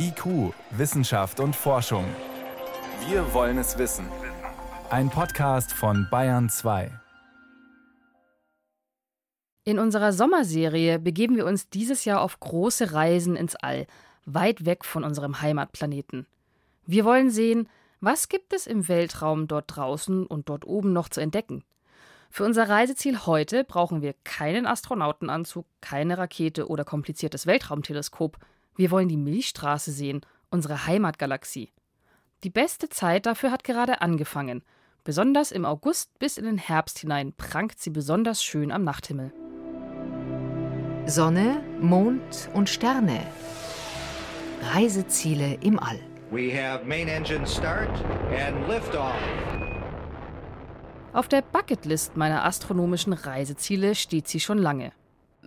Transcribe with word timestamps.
IQ, 0.00 0.54
Wissenschaft 0.70 1.40
und 1.40 1.56
Forschung. 1.56 2.04
Wir 3.08 3.34
wollen 3.34 3.58
es 3.58 3.78
wissen. 3.78 4.06
Ein 4.90 5.10
Podcast 5.10 5.72
von 5.72 6.06
Bayern 6.08 6.48
2. 6.48 6.92
In 9.64 9.80
unserer 9.80 10.12
Sommerserie 10.12 11.00
begeben 11.00 11.34
wir 11.34 11.46
uns 11.46 11.68
dieses 11.68 12.04
Jahr 12.04 12.20
auf 12.20 12.38
große 12.38 12.92
Reisen 12.92 13.34
ins 13.34 13.56
All, 13.56 13.88
weit 14.24 14.64
weg 14.64 14.84
von 14.84 15.02
unserem 15.02 15.42
Heimatplaneten. 15.42 16.28
Wir 16.86 17.04
wollen 17.04 17.32
sehen, 17.32 17.68
was 18.00 18.28
gibt 18.28 18.52
es 18.52 18.68
im 18.68 18.86
Weltraum 18.86 19.48
dort 19.48 19.64
draußen 19.74 20.26
und 20.26 20.48
dort 20.48 20.64
oben 20.64 20.92
noch 20.92 21.08
zu 21.08 21.20
entdecken. 21.20 21.64
Für 22.30 22.44
unser 22.44 22.68
Reiseziel 22.68 23.26
heute 23.26 23.64
brauchen 23.64 24.00
wir 24.00 24.14
keinen 24.22 24.64
Astronautenanzug, 24.64 25.66
keine 25.80 26.18
Rakete 26.18 26.68
oder 26.68 26.84
kompliziertes 26.84 27.48
Weltraumteleskop. 27.48 28.38
Wir 28.78 28.92
wollen 28.92 29.08
die 29.08 29.16
Milchstraße 29.16 29.90
sehen, 29.90 30.20
unsere 30.50 30.86
Heimatgalaxie. 30.86 31.72
Die 32.44 32.50
beste 32.50 32.88
Zeit 32.88 33.26
dafür 33.26 33.50
hat 33.50 33.64
gerade 33.64 34.00
angefangen. 34.02 34.62
Besonders 35.02 35.50
im 35.50 35.64
August 35.64 36.16
bis 36.20 36.38
in 36.38 36.44
den 36.44 36.58
Herbst 36.58 37.00
hinein 37.00 37.32
prangt 37.32 37.80
sie 37.80 37.90
besonders 37.90 38.44
schön 38.44 38.70
am 38.70 38.84
Nachthimmel. 38.84 39.32
Sonne, 41.06 41.60
Mond 41.80 42.50
und 42.54 42.68
Sterne. 42.68 43.26
Reiseziele 44.62 45.54
im 45.54 45.80
All. 45.80 45.98
We 46.30 46.52
have 46.52 46.84
main 46.84 47.08
engine 47.08 47.48
start 47.48 47.90
and 48.30 48.68
liftoff. 48.68 49.16
Auf 51.12 51.26
der 51.26 51.42
Bucketlist 51.42 52.16
meiner 52.16 52.44
astronomischen 52.44 53.12
Reiseziele 53.12 53.96
steht 53.96 54.28
sie 54.28 54.38
schon 54.38 54.58
lange. 54.58 54.92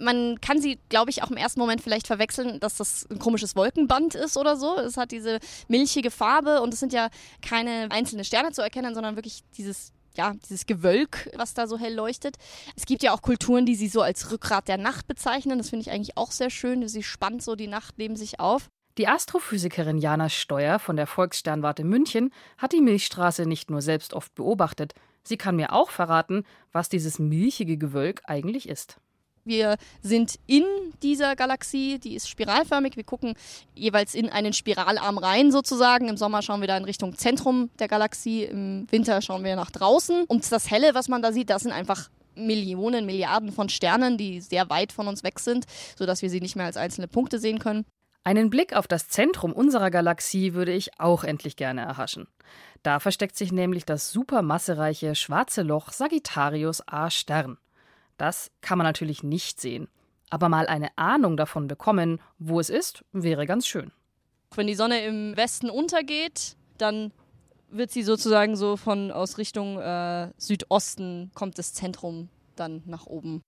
Man 0.01 0.41
kann 0.41 0.59
sie, 0.59 0.79
glaube 0.89 1.11
ich, 1.11 1.23
auch 1.23 1.31
im 1.31 1.37
ersten 1.37 1.59
Moment 1.59 1.81
vielleicht 1.81 2.07
verwechseln, 2.07 2.59
dass 2.59 2.75
das 2.77 3.07
ein 3.09 3.19
komisches 3.19 3.55
Wolkenband 3.55 4.15
ist 4.15 4.37
oder 4.37 4.57
so. 4.57 4.77
Es 4.77 4.97
hat 4.97 5.11
diese 5.11 5.39
milchige 5.67 6.11
Farbe 6.11 6.61
und 6.61 6.73
es 6.73 6.79
sind 6.79 6.93
ja 6.93 7.09
keine 7.41 7.87
einzelnen 7.89 8.25
Sterne 8.25 8.51
zu 8.51 8.61
erkennen, 8.61 8.93
sondern 8.93 9.15
wirklich 9.15 9.41
dieses 9.57 9.93
ja, 10.17 10.33
dieses 10.43 10.65
Gewölk, 10.65 11.29
was 11.37 11.53
da 11.53 11.67
so 11.67 11.77
hell 11.77 11.93
leuchtet. 11.93 12.35
Es 12.75 12.85
gibt 12.85 13.01
ja 13.01 13.13
auch 13.13 13.21
Kulturen, 13.21 13.65
die 13.65 13.75
sie 13.75 13.87
so 13.87 14.01
als 14.01 14.29
Rückgrat 14.29 14.67
der 14.67 14.77
Nacht 14.77 15.07
bezeichnen. 15.07 15.57
Das 15.57 15.69
finde 15.69 15.83
ich 15.83 15.91
eigentlich 15.91 16.17
auch 16.17 16.31
sehr 16.31 16.49
schön. 16.49 16.85
Sie 16.85 17.01
spannt 17.01 17.41
so 17.41 17.55
die 17.55 17.67
Nacht 17.67 17.97
neben 17.97 18.17
sich 18.17 18.41
auf. 18.41 18.69
Die 18.97 19.07
Astrophysikerin 19.07 19.99
Jana 19.99 20.27
Steuer 20.27 20.79
von 20.79 20.97
der 20.97 21.07
Volkssternwarte 21.07 21.85
München 21.85 22.33
hat 22.57 22.73
die 22.73 22.81
Milchstraße 22.81 23.45
nicht 23.45 23.71
nur 23.71 23.81
selbst 23.81 24.13
oft 24.13 24.35
beobachtet, 24.35 24.95
Sie 25.23 25.37
kann 25.37 25.55
mir 25.55 25.73
auch 25.73 25.91
verraten, 25.91 26.43
was 26.71 26.89
dieses 26.89 27.19
milchige 27.19 27.77
Gewölk 27.77 28.21
eigentlich 28.25 28.67
ist. 28.67 28.97
Wir 29.43 29.77
sind 30.01 30.35
in 30.47 30.63
dieser 31.01 31.35
Galaxie, 31.35 31.99
die 31.99 32.15
ist 32.15 32.29
spiralförmig. 32.29 32.95
Wir 32.95 33.03
gucken 33.03 33.33
jeweils 33.75 34.15
in 34.15 34.29
einen 34.29 34.53
Spiralarm 34.53 35.17
rein 35.17 35.51
sozusagen. 35.51 36.09
Im 36.09 36.17
Sommer 36.17 36.41
schauen 36.41 36.61
wir 36.61 36.67
da 36.67 36.77
in 36.77 36.85
Richtung 36.85 37.17
Zentrum 37.17 37.69
der 37.79 37.87
Galaxie, 37.87 38.43
im 38.43 38.87
Winter 38.91 39.21
schauen 39.21 39.43
wir 39.43 39.55
nach 39.55 39.71
draußen. 39.71 40.25
Und 40.25 40.51
das 40.51 40.69
Helle, 40.69 40.93
was 40.93 41.07
man 41.07 41.21
da 41.21 41.31
sieht, 41.31 41.49
das 41.49 41.63
sind 41.63 41.71
einfach 41.71 42.09
Millionen, 42.35 43.05
Milliarden 43.05 43.51
von 43.51 43.69
Sternen, 43.69 44.17
die 44.17 44.41
sehr 44.41 44.69
weit 44.69 44.91
von 44.91 45.07
uns 45.07 45.23
weg 45.23 45.39
sind, 45.39 45.65
sodass 45.97 46.21
wir 46.21 46.29
sie 46.29 46.39
nicht 46.39 46.55
mehr 46.55 46.65
als 46.65 46.77
einzelne 46.77 47.07
Punkte 47.07 47.39
sehen 47.39 47.59
können. 47.59 47.85
Einen 48.23 48.51
Blick 48.51 48.75
auf 48.75 48.87
das 48.87 49.07
Zentrum 49.07 49.51
unserer 49.51 49.89
Galaxie 49.89 50.53
würde 50.53 50.71
ich 50.71 50.99
auch 50.99 51.23
endlich 51.23 51.55
gerne 51.55 51.81
erhaschen. 51.81 52.27
Da 52.83 52.99
versteckt 52.99 53.35
sich 53.35 53.51
nämlich 53.51 53.85
das 53.85 54.11
supermassereiche 54.11 55.15
schwarze 55.15 55.63
Loch 55.63 55.91
Sagittarius 55.91 56.87
A 56.87 57.09
Stern. 57.09 57.57
Das 58.21 58.51
kann 58.61 58.77
man 58.77 58.85
natürlich 58.85 59.23
nicht 59.23 59.59
sehen, 59.59 59.87
aber 60.29 60.47
mal 60.47 60.67
eine 60.67 60.95
Ahnung 60.95 61.37
davon 61.37 61.67
bekommen, 61.67 62.21
wo 62.37 62.59
es 62.59 62.69
ist, 62.69 63.03
wäre 63.13 63.47
ganz 63.47 63.65
schön. 63.65 63.91
Wenn 64.53 64.67
die 64.67 64.75
Sonne 64.75 65.03
im 65.03 65.35
Westen 65.35 65.71
untergeht, 65.71 66.55
dann 66.77 67.11
wird 67.71 67.89
sie 67.89 68.03
sozusagen 68.03 68.55
so 68.55 68.77
von 68.77 69.09
aus 69.09 69.39
Richtung 69.39 69.79
äh, 69.79 70.31
Südosten 70.37 71.31
kommt 71.33 71.57
das 71.57 71.73
Zentrum 71.73 72.29
dann 72.55 72.83
nach 72.85 73.07
oben. 73.07 73.41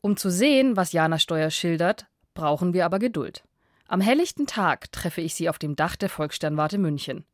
Um 0.00 0.16
zu 0.16 0.30
sehen, 0.30 0.76
was 0.76 0.92
Jana 0.92 1.18
Steuer 1.18 1.50
schildert, 1.50 2.06
brauchen 2.34 2.72
wir 2.72 2.84
aber 2.84 3.00
Geduld. 3.00 3.42
Am 3.88 4.00
helllichten 4.00 4.46
Tag 4.46 4.92
treffe 4.92 5.22
ich 5.22 5.34
sie 5.34 5.48
auf 5.48 5.58
dem 5.58 5.74
Dach 5.74 5.96
der 5.96 6.08
Volkssternwarte 6.08 6.78
München. 6.78 7.24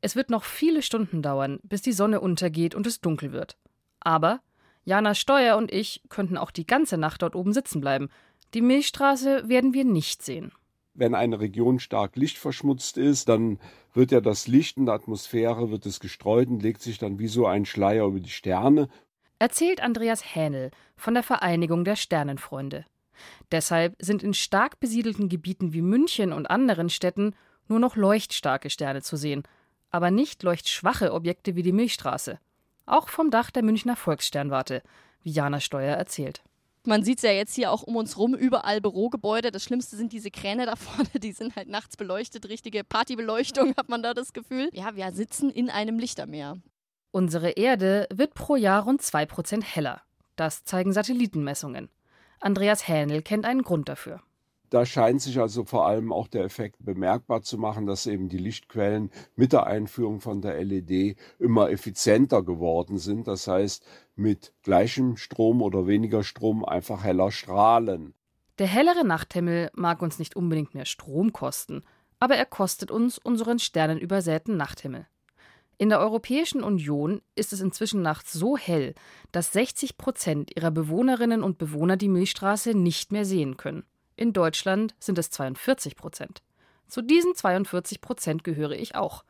Es 0.00 0.16
wird 0.16 0.30
noch 0.30 0.44
viele 0.44 0.80
Stunden 0.80 1.20
dauern, 1.20 1.60
bis 1.64 1.82
die 1.82 1.92
Sonne 1.92 2.22
untergeht 2.22 2.74
und 2.74 2.86
es 2.86 3.02
dunkel 3.02 3.32
wird. 3.32 3.58
Aber 4.00 4.40
Jana 4.84 5.14
Steuer 5.14 5.56
und 5.56 5.72
ich 5.72 6.02
könnten 6.08 6.36
auch 6.36 6.50
die 6.50 6.66
ganze 6.66 6.96
Nacht 6.96 7.22
dort 7.22 7.36
oben 7.36 7.52
sitzen 7.52 7.80
bleiben. 7.80 8.08
Die 8.54 8.62
Milchstraße 8.62 9.48
werden 9.48 9.74
wir 9.74 9.84
nicht 9.84 10.22
sehen. 10.22 10.52
Wenn 10.94 11.14
eine 11.14 11.40
Region 11.40 11.78
stark 11.78 12.16
lichtverschmutzt 12.16 12.98
ist, 12.98 13.28
dann 13.28 13.58
wird 13.94 14.10
ja 14.10 14.20
das 14.20 14.48
Licht 14.48 14.76
in 14.76 14.86
der 14.86 14.96
Atmosphäre 14.96 15.70
wird 15.70 15.86
es 15.86 16.00
gestreut 16.00 16.48
und 16.48 16.62
legt 16.62 16.82
sich 16.82 16.98
dann 16.98 17.18
wie 17.18 17.28
so 17.28 17.46
ein 17.46 17.64
Schleier 17.64 18.06
über 18.06 18.20
die 18.20 18.30
Sterne. 18.30 18.88
Erzählt 19.38 19.80
Andreas 19.80 20.34
Hähnel 20.34 20.70
von 20.96 21.14
der 21.14 21.22
Vereinigung 21.22 21.84
der 21.84 21.96
Sternenfreunde. 21.96 22.84
Deshalb 23.52 23.94
sind 24.00 24.22
in 24.22 24.34
stark 24.34 24.80
besiedelten 24.80 25.28
Gebieten 25.28 25.72
wie 25.72 25.82
München 25.82 26.32
und 26.32 26.50
anderen 26.50 26.90
Städten 26.90 27.34
nur 27.68 27.78
noch 27.78 27.96
leuchtstarke 27.96 28.70
Sterne 28.70 29.02
zu 29.02 29.16
sehen, 29.16 29.42
aber 29.90 30.10
nicht 30.10 30.42
leuchtschwache 30.42 31.12
Objekte 31.12 31.56
wie 31.56 31.62
die 31.62 31.72
Milchstraße. 31.72 32.38
Auch 32.90 33.08
vom 33.08 33.30
Dach 33.30 33.52
der 33.52 33.62
Münchner 33.62 33.94
Volkssternwarte, 33.94 34.82
wie 35.22 35.30
Jana 35.30 35.60
Steuer 35.60 35.96
erzählt. 35.96 36.42
Man 36.84 37.04
sieht 37.04 37.18
es 37.18 37.22
ja 37.22 37.30
jetzt 37.30 37.54
hier 37.54 37.70
auch 37.70 37.84
um 37.84 37.94
uns 37.94 38.18
rum, 38.18 38.34
überall 38.34 38.80
Bürogebäude. 38.80 39.52
Das 39.52 39.62
Schlimmste 39.62 39.96
sind 39.96 40.12
diese 40.12 40.32
Kräne 40.32 40.66
da 40.66 40.74
vorne, 40.76 41.08
die 41.22 41.30
sind 41.30 41.54
halt 41.54 41.68
nachts 41.68 41.96
beleuchtet. 41.96 42.48
Richtige 42.48 42.82
Partybeleuchtung 42.82 43.74
hat 43.76 43.88
man 43.88 44.02
da 44.02 44.12
das 44.12 44.32
Gefühl. 44.32 44.70
Ja, 44.72 44.96
wir 44.96 45.12
sitzen 45.12 45.50
in 45.50 45.70
einem 45.70 46.00
Lichtermeer. 46.00 46.58
Unsere 47.12 47.50
Erde 47.50 48.08
wird 48.12 48.34
pro 48.34 48.56
Jahr 48.56 48.82
rund 48.82 49.02
2% 49.02 49.62
heller. 49.62 50.02
Das 50.34 50.64
zeigen 50.64 50.92
Satellitenmessungen. 50.92 51.90
Andreas 52.40 52.88
Hähnel 52.88 53.22
kennt 53.22 53.44
einen 53.44 53.62
Grund 53.62 53.88
dafür. 53.88 54.20
Da 54.70 54.86
scheint 54.86 55.20
sich 55.20 55.40
also 55.40 55.64
vor 55.64 55.88
allem 55.88 56.12
auch 56.12 56.28
der 56.28 56.44
Effekt 56.44 56.76
bemerkbar 56.78 57.42
zu 57.42 57.58
machen, 57.58 57.86
dass 57.86 58.06
eben 58.06 58.28
die 58.28 58.38
Lichtquellen 58.38 59.10
mit 59.34 59.52
der 59.52 59.66
Einführung 59.66 60.20
von 60.20 60.40
der 60.40 60.62
LED 60.64 61.16
immer 61.40 61.70
effizienter 61.70 62.44
geworden 62.44 62.98
sind. 62.98 63.26
Das 63.26 63.48
heißt, 63.48 63.84
mit 64.14 64.52
gleichem 64.62 65.16
Strom 65.16 65.60
oder 65.60 65.88
weniger 65.88 66.22
Strom 66.22 66.64
einfach 66.64 67.02
heller 67.02 67.32
strahlen. 67.32 68.14
Der 68.60 68.68
hellere 68.68 69.04
Nachthimmel 69.04 69.70
mag 69.74 70.02
uns 70.02 70.20
nicht 70.20 70.36
unbedingt 70.36 70.74
mehr 70.74 70.84
Strom 70.84 71.32
kosten, 71.32 71.82
aber 72.20 72.36
er 72.36 72.46
kostet 72.46 72.92
uns 72.92 73.18
unseren 73.18 73.58
sternenübersäten 73.58 74.56
Nachthimmel. 74.56 75.06
In 75.78 75.88
der 75.88 75.98
Europäischen 75.98 76.62
Union 76.62 77.22
ist 77.34 77.52
es 77.54 77.60
inzwischen 77.60 78.02
nachts 78.02 78.34
so 78.34 78.56
hell, 78.56 78.94
dass 79.32 79.52
60 79.52 79.96
Prozent 79.96 80.54
ihrer 80.54 80.70
Bewohnerinnen 80.70 81.42
und 81.42 81.58
Bewohner 81.58 81.96
die 81.96 82.10
Milchstraße 82.10 82.74
nicht 82.74 83.12
mehr 83.12 83.24
sehen 83.24 83.56
können. 83.56 83.84
In 84.20 84.34
Deutschland 84.34 84.94
sind 84.98 85.16
es 85.16 85.30
42 85.30 85.96
Prozent. 85.96 86.42
Zu 86.88 87.00
diesen 87.00 87.34
42 87.34 88.02
Prozent 88.02 88.44
gehöre 88.44 88.72
ich 88.72 88.94
auch. 88.94 89.24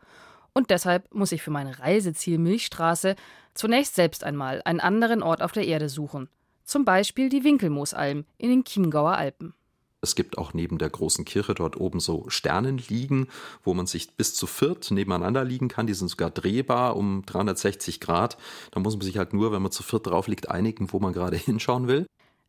Und 0.52 0.70
deshalb 0.70 1.14
muss 1.14 1.30
ich 1.30 1.42
für 1.42 1.52
mein 1.52 1.68
Reiseziel 1.68 2.38
Milchstraße 2.38 3.14
zunächst 3.54 3.94
selbst 3.94 4.24
einmal 4.24 4.62
einen 4.64 4.80
anderen 4.80 5.22
Ort 5.22 5.42
auf 5.42 5.52
der 5.52 5.64
Erde 5.64 5.88
suchen. 5.88 6.28
Zum 6.64 6.84
Beispiel 6.84 7.28
die 7.28 7.44
Winkelmoosalm 7.44 8.24
in 8.36 8.50
den 8.50 8.64
Chiemgauer 8.64 9.12
Alpen. 9.12 9.54
Es 10.00 10.16
gibt 10.16 10.38
auch 10.38 10.54
neben 10.54 10.78
der 10.78 10.90
großen 10.90 11.24
Kirche 11.24 11.54
dort 11.54 11.76
oben 11.76 12.00
so 12.00 12.28
Sternenliegen, 12.28 13.28
wo 13.62 13.74
man 13.74 13.86
sich 13.86 14.16
bis 14.16 14.34
zu 14.34 14.48
viert 14.48 14.90
nebeneinander 14.90 15.44
liegen 15.44 15.68
kann. 15.68 15.86
Die 15.86 15.94
sind 15.94 16.08
sogar 16.08 16.30
drehbar 16.30 16.96
um 16.96 17.22
360 17.26 18.00
Grad. 18.00 18.38
Da 18.72 18.80
muss 18.80 18.94
man 18.96 19.02
sich 19.02 19.18
halt 19.18 19.34
nur, 19.34 19.52
wenn 19.52 19.62
man 19.62 19.70
zu 19.70 19.84
viert 19.84 20.08
drauf 20.08 20.26
liegt, 20.26 20.50
einigen, 20.50 20.92
wo 20.92 20.98
man 20.98 21.12
gerade 21.12 21.36
hinschauen 21.36 21.86
will. 21.86 22.06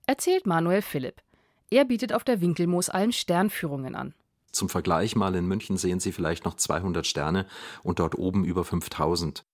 Erzählt 0.08 0.48
Manuel 0.48 0.82
Philipp. 0.82 1.22
Er 1.72 1.86
bietet 1.86 2.12
auf 2.12 2.26
der 2.26 2.42
Winkelmoosalm 2.42 3.14
Sternführungen 3.14 3.96
an. 3.96 4.14
Zum 4.52 4.68
Vergleich 4.68 5.16
mal 5.16 5.34
in 5.36 5.48
München 5.48 5.78
sehen 5.78 6.02
Sie 6.02 6.12
vielleicht 6.12 6.44
noch 6.44 6.56
200 6.56 7.08
Sterne 7.08 7.48
und 7.82 8.00
dort 8.00 8.18
oben 8.18 8.44
über 8.44 8.66
5000. 8.66 9.46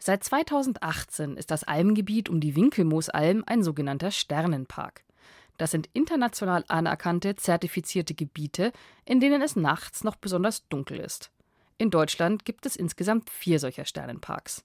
Seit 0.00 0.24
2018 0.24 1.36
ist 1.36 1.52
das 1.52 1.62
Almgebiet 1.62 2.28
um 2.28 2.40
die 2.40 2.56
Winkelmoosalm 2.56 3.44
ein 3.46 3.62
sogenannter 3.62 4.10
Sternenpark. 4.10 5.04
Das 5.56 5.70
sind 5.70 5.88
international 5.92 6.64
anerkannte, 6.66 7.36
zertifizierte 7.36 8.14
Gebiete, 8.14 8.72
in 9.04 9.20
denen 9.20 9.40
es 9.40 9.54
nachts 9.54 10.02
noch 10.02 10.16
besonders 10.16 10.66
dunkel 10.68 10.98
ist. 10.98 11.30
In 11.78 11.90
Deutschland 11.90 12.44
gibt 12.44 12.66
es 12.66 12.74
insgesamt 12.74 13.30
vier 13.30 13.60
solcher 13.60 13.84
Sternenparks. 13.84 14.64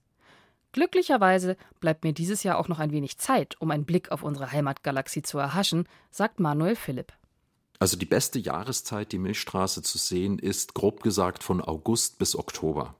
Glücklicherweise 0.72 1.56
bleibt 1.80 2.04
mir 2.04 2.12
dieses 2.12 2.42
Jahr 2.42 2.58
auch 2.58 2.68
noch 2.68 2.78
ein 2.78 2.92
wenig 2.92 3.18
Zeit, 3.18 3.56
um 3.60 3.70
einen 3.70 3.84
Blick 3.84 4.10
auf 4.10 4.22
unsere 4.22 4.52
Heimatgalaxie 4.52 5.22
zu 5.22 5.38
erhaschen, 5.38 5.88
sagt 6.10 6.40
Manuel 6.40 6.76
Philipp. 6.76 7.12
Also 7.78 7.96
die 7.96 8.06
beste 8.06 8.38
Jahreszeit, 8.38 9.12
die 9.12 9.18
Milchstraße 9.18 9.82
zu 9.82 9.98
sehen, 9.98 10.38
ist 10.38 10.74
grob 10.74 11.02
gesagt 11.02 11.42
von 11.42 11.60
August 11.60 12.18
bis 12.18 12.36
Oktober. 12.36 12.96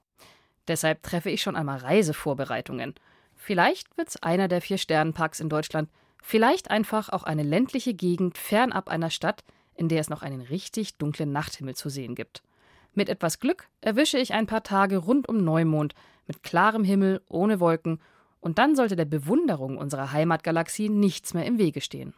Deshalb 0.68 1.02
treffe 1.02 1.30
ich 1.30 1.42
schon 1.42 1.56
einmal 1.56 1.78
Reisevorbereitungen. 1.78 2.94
Vielleicht 3.34 3.96
wird 3.96 4.08
es 4.08 4.22
einer 4.22 4.48
der 4.48 4.60
vier 4.60 4.78
Sternenparks 4.78 5.40
in 5.40 5.48
Deutschland, 5.48 5.88
Vielleicht 6.22 6.70
einfach 6.70 7.08
auch 7.08 7.22
eine 7.22 7.42
ländliche 7.42 7.94
Gegend 7.94 8.36
fernab 8.38 8.88
einer 8.88 9.10
Stadt, 9.10 9.44
in 9.74 9.88
der 9.88 10.00
es 10.00 10.10
noch 10.10 10.22
einen 10.22 10.40
richtig 10.40 10.96
dunklen 10.96 11.32
Nachthimmel 11.32 11.74
zu 11.74 11.88
sehen 11.88 12.14
gibt. 12.14 12.42
Mit 12.94 13.08
etwas 13.08 13.38
Glück 13.38 13.68
erwische 13.80 14.18
ich 14.18 14.34
ein 14.34 14.46
paar 14.46 14.62
Tage 14.62 14.98
rund 14.98 15.28
um 15.28 15.44
Neumond 15.44 15.94
mit 16.28 16.44
klarem 16.44 16.84
Himmel, 16.84 17.20
ohne 17.28 17.58
Wolken, 17.58 18.00
und 18.40 18.58
dann 18.58 18.76
sollte 18.76 18.94
der 18.94 19.04
Bewunderung 19.04 19.76
unserer 19.76 20.12
Heimatgalaxie 20.12 20.88
nichts 20.88 21.34
mehr 21.34 21.44
im 21.44 21.58
Wege 21.58 21.80
stehen. 21.80 22.14